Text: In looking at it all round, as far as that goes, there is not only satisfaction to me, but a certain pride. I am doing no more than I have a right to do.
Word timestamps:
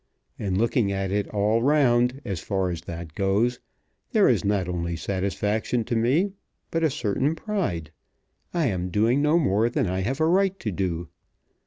In 0.39 0.57
looking 0.57 0.91
at 0.91 1.11
it 1.11 1.27
all 1.27 1.61
round, 1.61 2.21
as 2.25 2.39
far 2.39 2.71
as 2.71 2.81
that 2.81 3.13
goes, 3.13 3.59
there 4.13 4.27
is 4.27 4.43
not 4.43 4.67
only 4.67 4.95
satisfaction 4.95 5.83
to 5.83 5.95
me, 5.95 6.31
but 6.71 6.83
a 6.83 6.89
certain 6.89 7.35
pride. 7.35 7.91
I 8.51 8.65
am 8.65 8.89
doing 8.89 9.21
no 9.21 9.37
more 9.37 9.69
than 9.69 9.85
I 9.85 9.99
have 9.99 10.19
a 10.19 10.25
right 10.25 10.59
to 10.61 10.71
do. 10.71 11.09